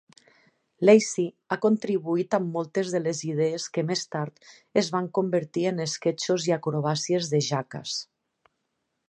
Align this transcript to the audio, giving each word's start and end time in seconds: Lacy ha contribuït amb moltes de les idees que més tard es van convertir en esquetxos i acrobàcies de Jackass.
Lacy 0.89 1.25
ha 1.53 1.57
contribuït 1.65 2.33
amb 2.37 2.49
moltes 2.57 2.93
de 2.95 3.01
les 3.09 3.21
idees 3.27 3.67
que 3.75 3.85
més 3.91 4.03
tard 4.17 4.43
es 4.83 4.91
van 4.97 5.11
convertir 5.19 5.67
en 5.75 5.85
esquetxos 5.87 6.49
i 6.51 6.57
acrobàcies 6.59 7.31
de 7.37 7.45
Jackass. 7.51 8.03